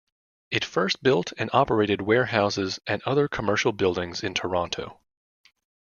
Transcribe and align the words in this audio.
It 0.49 0.65
first 0.65 1.03
built 1.03 1.31
and 1.37 1.51
operated 1.53 2.01
warehouses 2.01 2.79
and 2.87 3.03
other 3.05 3.27
commercial 3.27 3.71
buildings 3.71 4.23
in 4.23 4.33
Toronto. 4.33 4.99